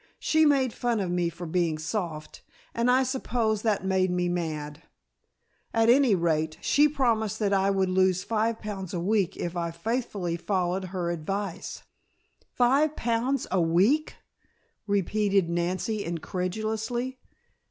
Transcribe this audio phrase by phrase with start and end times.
[0.17, 2.41] She made fun of me for being soft,
[2.73, 4.81] and I suppose that made me mad.
[5.75, 9.69] At any rate, she promised that I would lose five pounds a week if I
[9.69, 11.83] faithfully followed her advice."
[12.49, 14.15] "Five pounds a week?"
[14.87, 17.19] repeated Nancy, incredulously.